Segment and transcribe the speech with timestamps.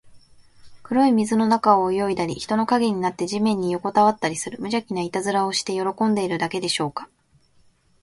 [0.81, 7.07] 黒い水の中を泳いだり、人の影になって地面によこたわったりする、むじゃきないたずらをして喜んでいるだけでしょうか。